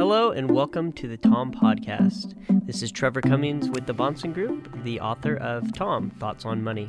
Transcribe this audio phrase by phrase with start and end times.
[0.00, 2.34] Hello and welcome to the TOM Podcast.
[2.66, 6.88] This is Trevor Cummings with the Bahnsen Group, the author of TOM Thoughts on Money.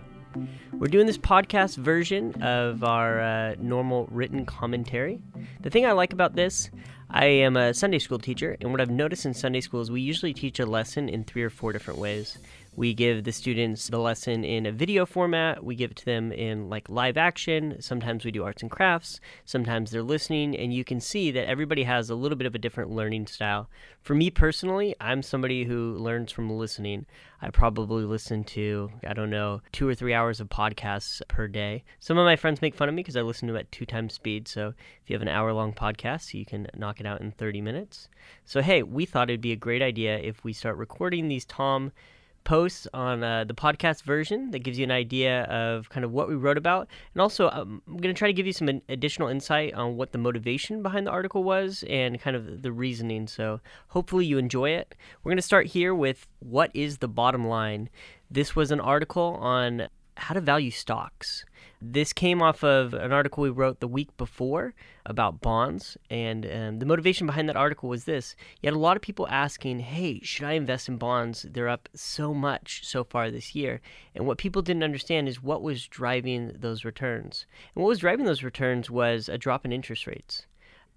[0.72, 5.20] We're doing this podcast version of our uh, normal written commentary.
[5.60, 6.70] The thing I like about this,
[7.10, 10.00] I am a Sunday school teacher, and what I've noticed in Sunday school is we
[10.00, 12.38] usually teach a lesson in three or four different ways.
[12.74, 15.62] We give the students the lesson in a video format.
[15.62, 17.82] We give it to them in like live action.
[17.82, 19.20] Sometimes we do arts and crafts.
[19.44, 22.60] Sometimes they're listening, and you can see that everybody has a little bit of a
[22.60, 23.70] different learning style.
[24.02, 27.08] For me personally, I'm somebody who learns from listening.
[27.42, 31.84] I probably listen to, I don't know, two or three hours of podcasts per day.
[32.00, 33.86] Some of my friends make fun of me because I listen to them at two
[33.86, 34.48] times speed.
[34.48, 34.70] So
[35.04, 38.08] if you have an hour long podcast, you can knock it out in 30 minutes.
[38.46, 41.92] So, hey, we thought it'd be a great idea if we start recording these TOM
[42.44, 46.28] posts on uh, the podcast version that gives you an idea of kind of what
[46.28, 46.88] we wrote about.
[47.14, 50.12] And also, um, I'm going to try to give you some additional insight on what
[50.12, 53.28] the motivation behind the article was and kind of the reasoning.
[53.28, 54.96] So, hopefully, you enjoy it.
[55.24, 57.90] We're going to start here with what is the bottom line.
[58.30, 61.46] This was an article on how to value stocks.
[61.84, 65.98] This came off of an article we wrote the week before about bonds.
[66.12, 69.28] And um, the motivation behind that article was this you had a lot of people
[69.30, 71.44] asking, hey, should I invest in bonds?
[71.50, 73.82] They're up so much so far this year.
[74.14, 77.48] And what people didn't understand is what was driving those returns.
[77.74, 80.46] And what was driving those returns was a drop in interest rates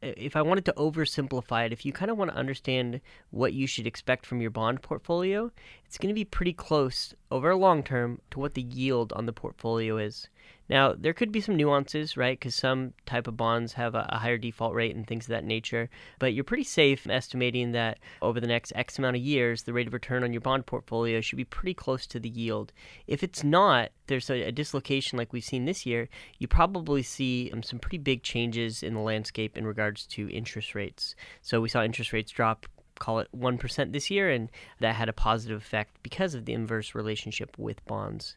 [0.04, 3.66] if I wanted to oversimplify it, if you kind of want to understand what you
[3.66, 5.50] should expect from your bond portfolio,
[5.94, 9.26] it's going to be pretty close over a long term to what the yield on
[9.26, 10.26] the portfolio is.
[10.68, 12.36] Now, there could be some nuances, right?
[12.36, 15.88] Because some type of bonds have a, higher default rate and things of that nature.
[16.18, 19.86] But you're pretty safe estimating that over the next X amount of years, the rate
[19.86, 22.72] of return on your bond portfolio should be pretty close to the yield.
[23.06, 26.08] If it's not, there's a, a dislocation like we've seen this year,
[26.40, 30.74] you probably see um, some pretty big changes in the landscape in regards to interest
[30.74, 31.14] rates.
[31.40, 32.66] So we saw interest rates drop
[32.98, 34.50] call it 1% this year, and
[34.80, 38.36] that had a positive effect because of the inverse relationship with bonds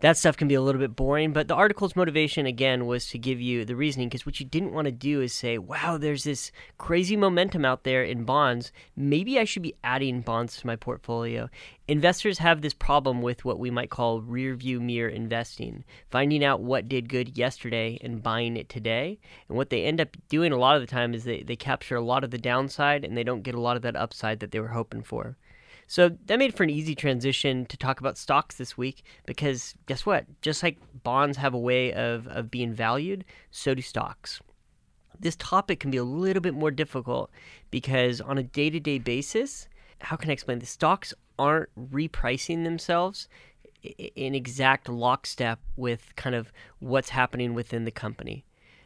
[0.00, 3.18] that stuff can be a little bit boring, but the article's motivation again was to
[3.18, 6.24] give you the reasoning because what you didn't want to do is say, wow, there's
[6.24, 8.72] this crazy momentum out there in bonds.
[8.96, 11.48] Maybe I should be adding bonds to my portfolio.
[11.86, 16.60] Investors have this problem with what we might call rear view mirror investing, finding out
[16.60, 19.18] what did good yesterday and buying it today.
[19.48, 21.96] And what they end up doing a lot of the time is they, they capture
[21.96, 24.50] a lot of the downside and they don't get a lot of that upside that
[24.50, 25.36] they were hoping for.
[25.86, 30.06] So that made for an easy transition to talk about stocks this week because guess
[30.06, 30.26] what?
[30.40, 34.40] Just like bonds have a way of, of being valued, so do stocks.
[35.18, 37.30] This topic can be a little bit more difficult
[37.70, 39.68] because on a day to day basis,
[40.00, 40.70] how can I explain this?
[40.70, 43.28] Stocks aren't repricing themselves
[43.82, 48.44] in exact lockstep with kind of what's happening within the company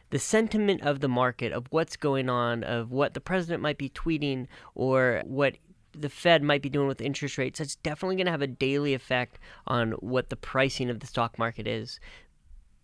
[0.09, 3.89] the sentiment of the market, of what's going on, of what the president might be
[3.89, 5.55] tweeting, or what
[6.01, 8.93] the Fed might be doing with interest rates, that's definitely going to have a daily
[8.93, 11.99] effect on what the pricing of the stock market is.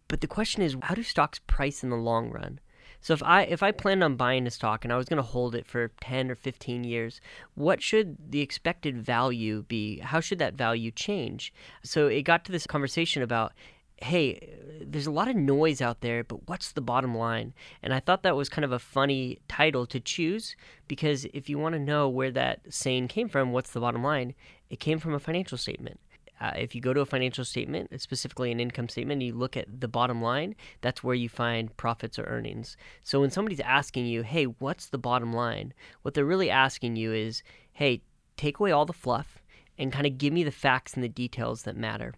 [0.07, 2.59] But the question is, how do stocks price in the long run?
[3.01, 5.23] So if I if I planned on buying a stock and I was going to
[5.23, 7.21] hold it for 10 or 15 years,
[7.53, 9.99] what should the expected value be?
[9.99, 11.53] How should that value change?
[11.83, 13.53] So it got to this conversation about
[13.97, 17.53] hey, there's a lot of noise out there, but what's the bottom line?
[17.81, 20.55] And I thought that was kind of a funny title to choose
[20.87, 24.33] because if you want to know where that saying came from, what's the bottom line?
[24.69, 25.99] It came from a financial statement.
[26.41, 29.79] Uh, if you go to a financial statement, specifically an income statement, you look at
[29.79, 32.75] the bottom line, that's where you find profits or earnings.
[33.03, 35.73] So when somebody's asking you, hey, what's the bottom line?
[36.01, 37.41] What they're really asking you is,
[37.71, 38.01] hey,
[38.35, 39.41] take away all the fluff
[39.77, 42.13] and kind of give me the facts and the details that matter.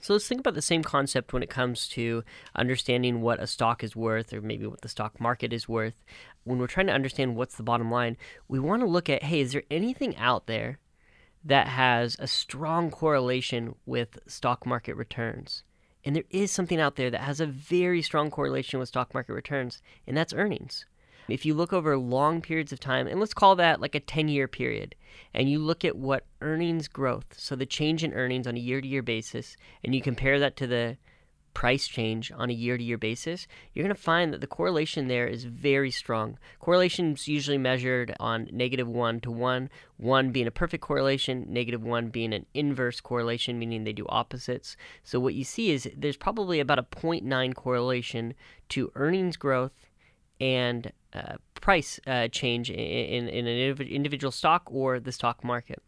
[0.00, 2.24] So let's think about the same concept when it comes to
[2.56, 6.02] understanding what a stock is worth or maybe what the stock market is worth.
[6.44, 8.16] When we're trying to understand what's the bottom line,
[8.48, 10.78] we want to look at hey, is there anything out there
[11.44, 15.62] that has a strong correlation with stock market returns?
[16.04, 19.34] And there is something out there that has a very strong correlation with stock market
[19.34, 20.84] returns, and that's earnings.
[21.28, 24.28] If you look over long periods of time, and let's call that like a 10
[24.28, 24.94] year period,
[25.32, 28.80] and you look at what earnings growth, so the change in earnings on a year
[28.80, 30.96] to year basis, and you compare that to the
[31.54, 35.08] price change on a year to year basis, you're going to find that the correlation
[35.08, 36.38] there is very strong.
[36.58, 41.82] Correlation is usually measured on negative 1 to 1, 1 being a perfect correlation, negative
[41.82, 44.76] 1 being an inverse correlation, meaning they do opposites.
[45.04, 48.34] So what you see is there's probably about a 0.9 correlation
[48.70, 49.90] to earnings growth
[50.40, 55.82] and uh, price uh, change in, in, an individual stock or the stock market.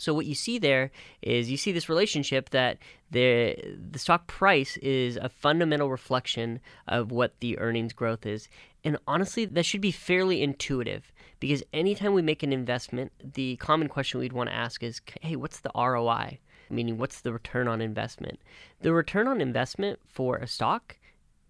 [0.00, 0.90] So what you see there
[1.20, 2.78] is you see this relationship that
[3.10, 3.56] the
[3.90, 8.48] the stock price is a fundamental reflection of what the earnings growth is.
[8.82, 13.88] And honestly, that should be fairly intuitive because anytime we make an investment, the common
[13.88, 16.38] question we'd want to ask is, "Hey, what's the ROI?"
[16.70, 18.40] Meaning, what's the return on investment?
[18.80, 20.96] The return on investment for a stock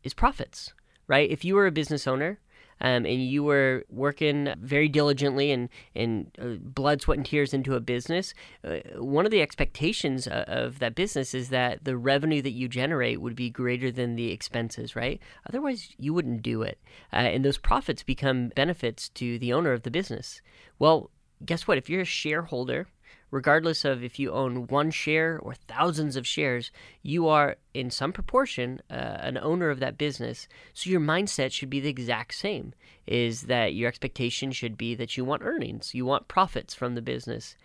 [0.02, 0.72] is profits,
[1.06, 1.30] right?
[1.30, 2.40] If you were a business owner
[2.80, 7.74] um, and you were working very diligently and, and uh, blood, sweat, and tears into
[7.74, 8.34] a business,
[8.64, 12.68] uh, one of the expectations uh, of that business is that the revenue that you
[12.68, 15.20] generate would be greater than the expenses, right?
[15.48, 16.78] Otherwise, you wouldn't do it.
[17.12, 20.40] Uh, and those profits become benefits to the owner of the business.
[20.78, 21.10] Well,
[21.44, 21.78] guess what?
[21.78, 22.88] If you're a shareholder,
[23.30, 26.70] regardless of if you own one share or thousands of shares,
[27.02, 30.48] you are in some proportion uh, an owner of that business.
[30.74, 32.74] So your mindset should be the exact same
[33.06, 37.02] is that your expectation should be that you want earnings, you want profits from the
[37.02, 37.56] business.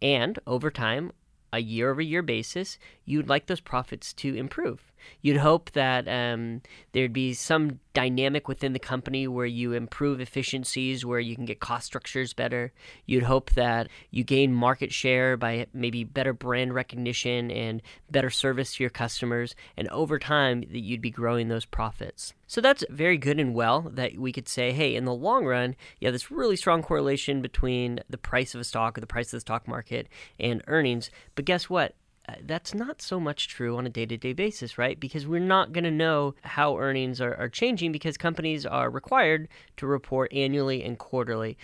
[0.00, 1.12] And over time,
[1.52, 4.92] a year over year basis, you'd like those profits to improve.
[5.22, 6.62] You'd hope that um,
[6.92, 11.60] there'd be some dynamic within the company where you improve efficiencies, where you can get
[11.60, 12.72] cost structures better.
[13.06, 17.80] You'd hope that you gain market share by maybe better brand recognition and
[18.10, 19.54] better service to your customers.
[19.76, 22.34] And over time, that you'd be growing those profits.
[22.46, 25.74] So that's very good and well that we could say, hey, in the long run,
[25.98, 29.28] you have this really strong correlation between the price of a stock or the price
[29.28, 30.06] of the stock market
[30.38, 31.10] and earnings.
[31.34, 31.94] But guess what?
[32.28, 34.98] Uh, that's not so much true on a day to day basis, right?
[34.98, 39.48] Because we're not going to know how earnings are, are changing because companies are required
[39.76, 41.56] to report annually and quarterly.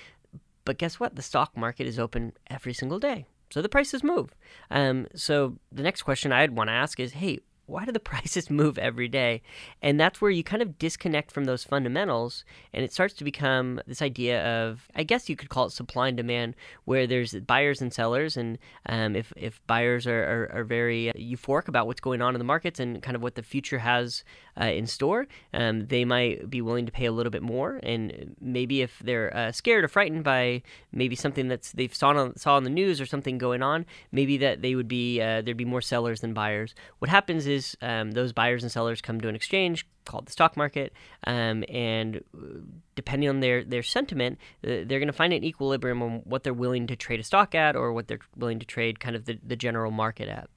[0.65, 1.17] But guess what?
[1.17, 3.27] The stock market is open every single day.
[3.51, 4.35] So the prices move.
[4.71, 7.41] Um, so the next question I'd want to ask is hey,
[7.73, 9.43] why do the prices move every day?
[9.81, 13.81] And that's where you kind of disconnect from those fundamentals and it starts to become
[13.87, 16.55] this idea of, I guess you could call it supply and demand,
[16.85, 18.37] where there's buyers and sellers.
[18.37, 22.35] And um, if, if buyers are, are, are, very uh, euphoric about what's going on
[22.35, 24.25] in the markets and kind of what the future has
[24.61, 27.81] uh, in store, um, they might be willing to pay a little bit more.
[27.83, 32.37] And maybe if they're uh, scared or frightened by maybe something that's they've saw on,
[32.37, 35.57] saw on the news or something going on, maybe that they would be, uh, there'd
[35.57, 36.75] be more sellers than buyers.
[37.01, 40.57] What happens is um, those buyers and sellers come to an exchange called the stock
[40.57, 40.93] market,
[41.27, 42.59] um, and uh,
[42.95, 46.55] depending on their their sentiment, uh, they're going to find an equilibrium on what they're
[46.55, 49.39] willing to trade a stock at, or what they're willing to trade kind of the,
[49.47, 50.49] the general market at.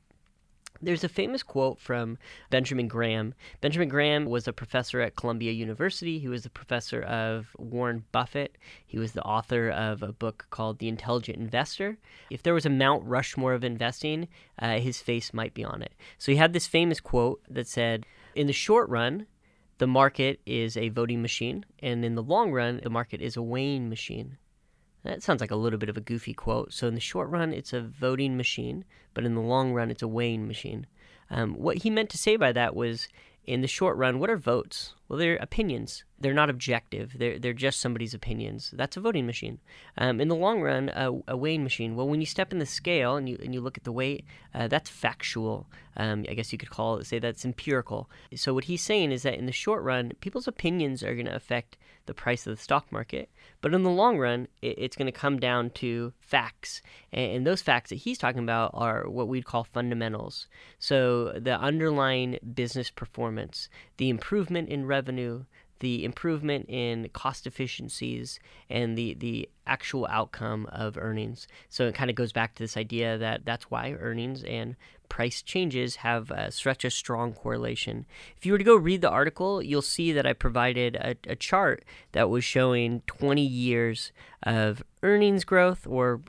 [0.86, 2.20] There's a famous quote from
[2.52, 3.34] Benjamin Graham.
[3.60, 6.20] Benjamin Graham was a professor at Columbia University.
[6.20, 8.56] He was the professor of Warren Buffett.
[8.86, 11.98] He was the author of a book called The Intelligent Investor.
[12.30, 14.28] If there was a Mount Rushmore of investing,
[14.60, 15.94] uh, his face might be on it.
[16.20, 18.06] So he had this famous quote that said,
[18.36, 19.26] In the short run,
[19.80, 23.42] the market is a voting machine, and in the long run, the market is a
[23.42, 24.38] weighing machine.
[25.06, 26.74] That sounds like a little bit of a goofy quote.
[26.74, 30.02] So, in the short run, it's a voting machine, but in the long run, it's
[30.02, 30.88] a weighing machine.
[31.30, 33.08] Um, what he meant to say by that was
[33.46, 34.96] in the short run, what are votes?
[35.08, 36.04] Well, they're opinions.
[36.20, 37.16] They're not objective.
[37.18, 38.72] They're, they're just somebody's opinions.
[38.74, 39.60] That's a voting machine.
[39.98, 41.96] Um, in the long run, a, a, weighing machine.
[41.96, 44.26] Well, when you step in the scale and you and you look at the weight,
[44.54, 45.68] uh, that's factual.
[45.98, 48.10] Um, I guess you could call it say that's empirical.
[48.36, 51.36] So what he's saying is that in the short run, people's opinions are going to
[51.36, 53.30] affect the price of the stock market,
[53.62, 56.82] but in the long run, it, it's going to come down to facts,
[57.12, 60.48] and, and those facts that he's talking about are what we'd call fundamentals.
[60.80, 64.95] So the underlying business performance, the improvement in revenue,
[65.80, 71.48] the improvement in cost efficiencies and the, the actual outcome of earnings.
[71.70, 74.76] So it kind of goes back to this idea that that's why earnings and
[75.10, 78.06] price changes have uh, such a strong correlation.
[78.38, 81.36] If you were to go read the article, you'll see that I provided a, a
[81.36, 84.12] chart that was showing 20 years
[84.44, 86.22] of earnings growth or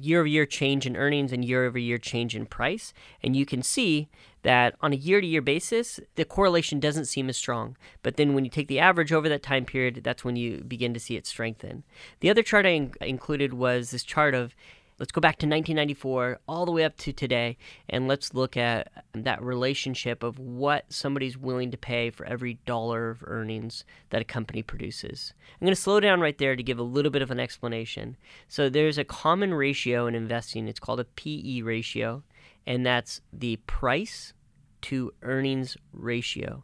[0.00, 2.92] year over year change in earnings and year over year change in price.
[3.22, 4.08] And you can see
[4.42, 7.76] that on a year to year basis, the correlation doesn't seem as strong.
[8.02, 10.94] But then when you take the average over that time period, that's when you begin
[10.94, 11.84] to see it strengthen.
[12.20, 14.54] The other chart I in- included was this chart of
[15.00, 17.56] let's go back to 1994 all the way up to today
[17.88, 23.08] and let's look at that relationship of what somebody's willing to pay for every dollar
[23.08, 25.32] of earnings that a company produces.
[25.58, 28.18] I'm going to slow down right there to give a little bit of an explanation.
[28.46, 32.22] So there's a common ratio in investing, it's called a PE ratio
[32.66, 34.34] and that's the price
[34.82, 36.62] to earnings ratio.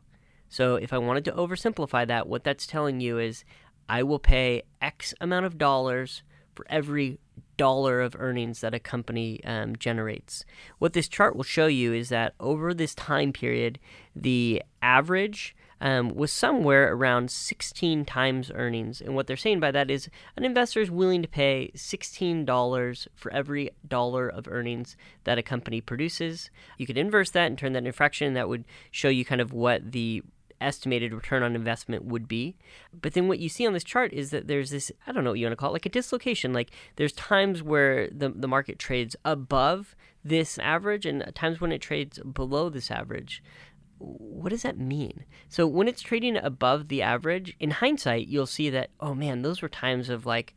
[0.51, 3.45] So if I wanted to oversimplify that, what that's telling you is
[3.89, 6.23] I will pay X amount of dollars
[6.57, 7.19] for every
[7.57, 10.45] dollar of earnings that a company um, generates.
[10.79, 13.79] What this chart will show you is that over this time period,
[14.15, 19.01] the average um, was somewhere around 16 times earnings.
[19.01, 23.33] And what they're saying by that is an investor is willing to pay $16 for
[23.33, 26.51] every dollar of earnings that a company produces.
[26.79, 28.35] You could inverse that and turn that into fraction.
[28.35, 30.23] That would show you kind of what the
[30.61, 32.57] estimated return on investment would be.
[32.93, 35.31] But then what you see on this chart is that there's this, I don't know
[35.31, 36.53] what you want to call it, like a dislocation.
[36.53, 39.95] Like there's times where the, the market trades above
[40.25, 43.43] this average and times when it trades below this average.
[43.99, 45.25] What does that mean?
[45.49, 49.63] So when it's trading above the average, in hindsight, you'll see that, oh man, those
[49.63, 50.55] were times of like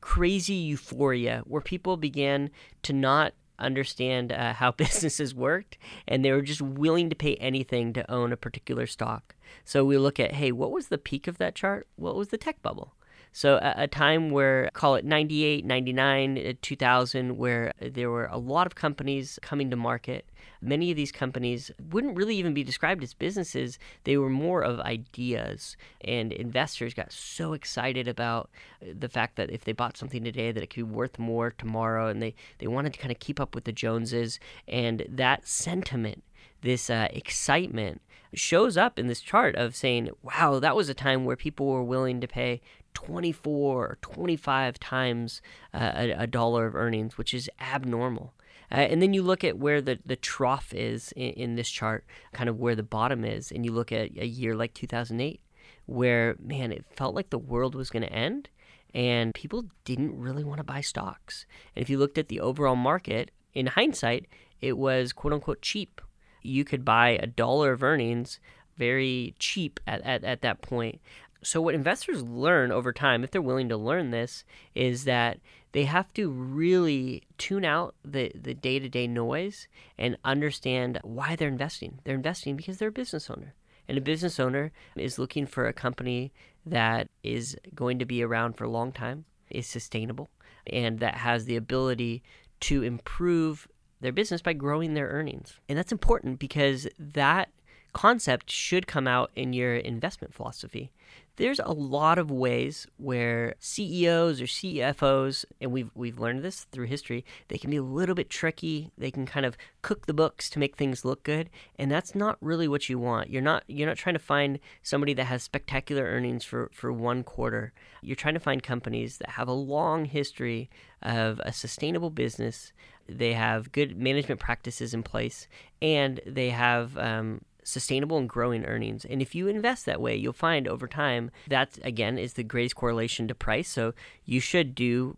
[0.00, 2.50] crazy euphoria where people began
[2.82, 3.32] to not
[3.62, 8.32] understand uh, how businesses worked and they were just willing to pay anything to own
[8.32, 9.34] a particular stock.
[9.64, 11.86] So we look at, hey, what was the peak of that chart?
[11.96, 12.94] What was the tech bubble?
[13.32, 18.38] So a, a, time where, call it 98, 99, uh, 2000, where there were a
[18.38, 20.26] lot of companies coming to market.
[20.60, 23.78] Many of these companies wouldn't really even be described as businesses.
[24.04, 25.76] They were more of ideas.
[26.02, 28.50] And investors got so excited about
[28.82, 31.50] uh, the fact that if they bought something today, that it could be worth more
[31.50, 32.08] tomorrow.
[32.08, 34.38] And they, they wanted to kind of keep up with the Joneses.
[34.68, 36.22] And that sentiment,
[36.60, 38.02] this uh, excitement,
[38.34, 41.82] shows up in this chart of saying, wow, that was a time where people were
[41.82, 42.60] willing to pay
[43.06, 45.42] 24 or 25 times
[45.74, 48.34] uh, a, a, dollar of earnings, which is abnormal.
[48.70, 52.04] Uh, and then you look at where the, the trough is in, in, this chart,
[52.32, 55.40] kind of where the bottom is, and you look at a year like 2008,
[55.86, 58.48] where, man, it felt like the world was going to end,
[58.94, 61.46] and people didn't really want to buy stocks.
[61.74, 64.26] And if you looked at the overall market, in hindsight,
[64.60, 66.00] it was quote unquote cheap.
[66.42, 68.40] You could buy a dollar of earnings
[68.76, 71.00] very cheap at, at, at that point.
[71.42, 74.44] So, what investors learn over time, if they're willing to learn this,
[74.74, 75.38] is that
[75.72, 79.68] they have to really tune out the, the day-to-day noise
[79.98, 81.98] and understand why they're investing.
[82.04, 83.54] They're investing because they're a business owner.
[83.88, 86.32] And a business owner is looking for a company
[86.64, 90.30] that is going to be around for a long time, is sustainable,
[90.66, 92.22] and that has the ability
[92.60, 93.66] to improve
[94.00, 95.58] their business by growing their earnings.
[95.68, 97.48] And that's important because that
[97.92, 100.92] concept should come out in your investment philosophy.
[101.36, 106.86] There's a lot of ways where CEOs or CFOs, and we've we've learned this through
[106.86, 108.90] history, they can be a little bit tricky.
[108.98, 112.36] They can kind of cook the books to make things look good, and that's not
[112.42, 113.30] really what you want.
[113.30, 117.24] You're not you're not trying to find somebody that has spectacular earnings for for one
[117.24, 117.72] quarter.
[118.02, 120.68] You're trying to find companies that have a long history
[121.00, 122.74] of a sustainable business.
[123.08, 125.48] They have good management practices in place,
[125.80, 129.04] and they have um, sustainable and growing earnings.
[129.04, 132.76] And if you invest that way, you'll find over time that again is the greatest
[132.76, 133.68] correlation to price.
[133.68, 135.16] So you should do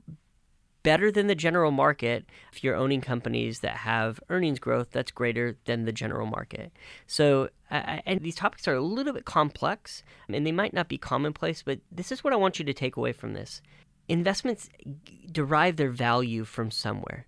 [0.84, 5.56] better than the general market if you're owning companies that have earnings growth that's greater
[5.64, 6.70] than the general market.
[7.06, 10.98] So, uh, and these topics are a little bit complex and they might not be
[10.98, 13.62] commonplace, but this is what I want you to take away from this.
[14.08, 14.68] Investments
[15.32, 17.26] derive their value from somewhere.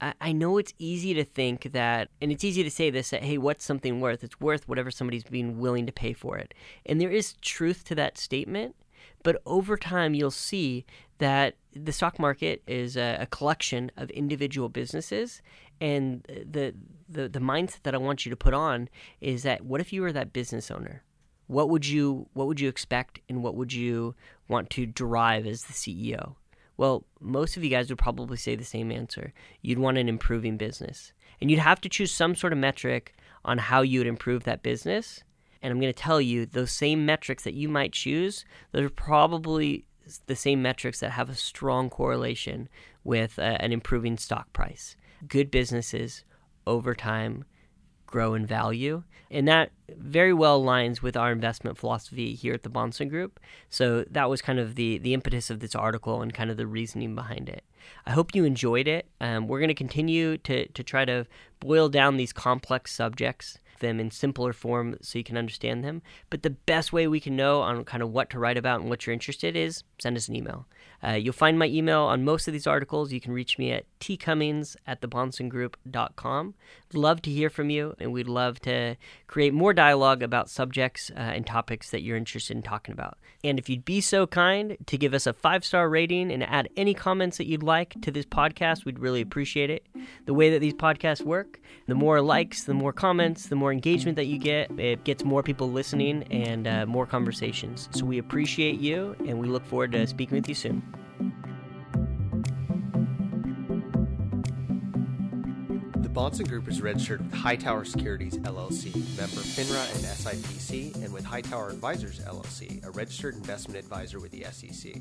[0.00, 3.38] I know it's easy to think that, and it's easy to say this that, hey,
[3.38, 4.22] what's something worth?
[4.22, 6.54] It's worth whatever somebody's being willing to pay for it.
[6.86, 8.76] And there is truth to that statement.
[9.22, 10.86] But over time, you'll see
[11.18, 15.42] that the stock market is a, a collection of individual businesses.
[15.80, 16.74] And the,
[17.08, 18.88] the, the mindset that I want you to put on
[19.20, 21.02] is that what if you were that business owner?
[21.48, 24.14] What would you what would you expect and what would you
[24.48, 26.34] want to derive as the CEO?
[26.78, 29.34] Well, most of you guys would probably say the same answer.
[29.60, 31.12] You'd want an improving business.
[31.40, 34.62] And you'd have to choose some sort of metric on how you would improve that
[34.62, 35.22] business.
[35.60, 38.90] And I'm going to tell you, those same metrics that you might choose, those are
[38.90, 39.84] probably
[40.26, 42.68] the same metrics that have a strong correlation
[43.02, 44.96] with uh, an improving stock price.
[45.26, 46.24] Good businesses
[46.66, 47.44] over time
[48.08, 49.04] grow in value.
[49.30, 53.38] And that very well aligns with our investment philosophy here at the Bahnsen Group.
[53.70, 56.66] So that was kind of the, the impetus of this article and kind of the
[56.66, 57.62] reasoning behind it.
[58.06, 59.06] I hope you enjoyed it.
[59.20, 61.26] Um, we're going to continue to, to try to
[61.60, 66.02] boil down these complex subjects them in simpler form so you can understand them.
[66.30, 68.88] But the best way we can know on kind of what to write about and
[68.88, 70.66] what you're interested is send us an email.
[71.02, 73.12] Uh, you'll find my email on most of these articles.
[73.12, 76.54] You can reach me at tcummings at thebahnsengroup.com.
[76.92, 81.20] Love to hear from you, and we'd love to create more dialogue about subjects uh,
[81.20, 83.18] and topics that you're interested in talking about.
[83.44, 86.68] And if you'd be so kind to give us a five star rating and add
[86.76, 89.86] any comments that you'd like to this podcast, we'd really appreciate it.
[90.26, 94.16] The way that these podcasts work, the more likes, the more comments, the more engagement
[94.16, 97.88] that you get, it gets more people listening and uh, more conversations.
[97.92, 100.82] So we appreciate you, and we look forward to speaking with you soon.
[106.18, 111.70] Bahnsen Group is registered with Hightower Securities LLC, member FINRA and SIPC, and with Hightower
[111.70, 114.94] Advisors LLC, a registered investment advisor with the SEC.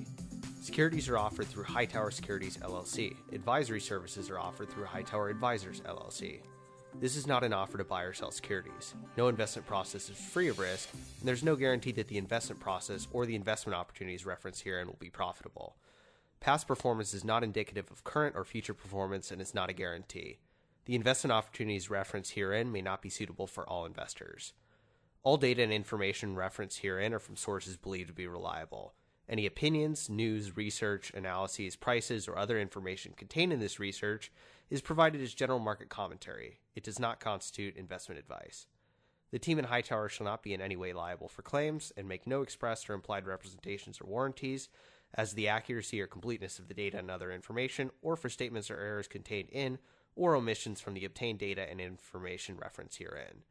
[0.62, 3.16] Securities are offered through Hightower Securities LLC.
[3.34, 6.42] Advisory services are offered through Hightower Advisors LLC.
[7.00, 8.96] This is not an offer to buy or sell securities.
[9.18, 13.08] No investment process is free of risk, and there's no guarantee that the investment process
[13.12, 15.76] or the investment opportunities referenced herein will be profitable.
[16.40, 20.40] Past performance is not indicative of current or future performance and is not a guarantee.
[20.86, 24.54] The investment opportunities referenced herein may not be suitable for all investors.
[25.22, 28.96] All data and information referenced herein are from sources believed to be reliable.
[29.30, 34.32] Any opinions, news, research, analyses, prices, or other information contained in this research
[34.70, 36.60] is provided as general market commentary.
[36.76, 38.68] It does not constitute investment advice.
[39.32, 42.28] The team in Hightower shall not be in any way liable for claims and make
[42.28, 44.70] no express or implied representations or warranties
[45.14, 48.70] as to the accuracy or completeness of the data and other information, or for statements
[48.70, 49.80] or errors contained in
[50.16, 53.44] or omissions from the obtained data and information referenced herein.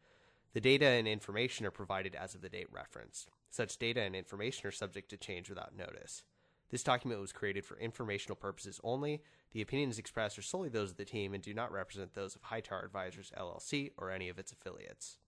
[0.53, 3.29] The data and information are provided as of the date referenced.
[3.51, 6.25] Such data and information are subject to change without notice.
[6.71, 9.23] This document was created for informational purposes only.
[9.53, 12.43] The opinions expressed are solely those of the team and do not represent those of
[12.43, 15.19] Hightower Advisors LLC or any of its affiliates.